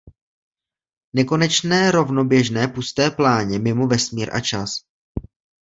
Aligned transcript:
Nekonečné 1.13 1.91
rovnoběžné 1.91 2.67
pusté 2.67 3.11
pláně 3.11 3.59
mimo 3.59 3.87
vesmír 3.87 4.35
a 4.35 4.39
čas. 4.39 4.83